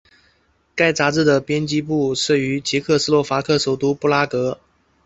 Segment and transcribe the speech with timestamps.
[0.73, 4.57] 该杂志的编辑部设于捷克斯洛伐克首都布拉格。